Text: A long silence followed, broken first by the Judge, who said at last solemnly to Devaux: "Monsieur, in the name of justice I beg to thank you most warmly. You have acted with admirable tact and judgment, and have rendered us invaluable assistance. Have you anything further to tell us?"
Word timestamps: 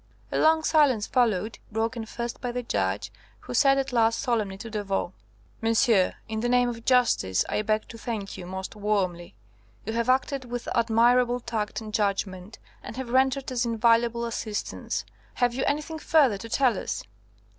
A 0.31 0.39
long 0.39 0.63
silence 0.63 1.05
followed, 1.05 1.59
broken 1.71 2.07
first 2.07 2.41
by 2.41 2.51
the 2.51 2.63
Judge, 2.63 3.11
who 3.41 3.53
said 3.53 3.77
at 3.77 3.93
last 3.93 4.19
solemnly 4.19 4.57
to 4.57 4.69
Devaux: 4.71 5.13
"Monsieur, 5.61 6.15
in 6.27 6.39
the 6.39 6.49
name 6.49 6.69
of 6.69 6.83
justice 6.85 7.45
I 7.47 7.61
beg 7.61 7.87
to 7.89 7.99
thank 7.99 8.35
you 8.35 8.47
most 8.47 8.75
warmly. 8.75 9.35
You 9.85 9.93
have 9.93 10.09
acted 10.09 10.45
with 10.45 10.67
admirable 10.73 11.39
tact 11.39 11.81
and 11.81 11.93
judgment, 11.93 12.57
and 12.81 12.97
have 12.97 13.11
rendered 13.11 13.51
us 13.51 13.63
invaluable 13.63 14.25
assistance. 14.25 15.05
Have 15.35 15.53
you 15.53 15.63
anything 15.65 15.99
further 15.99 16.39
to 16.39 16.49
tell 16.49 16.79
us?" 16.79 17.03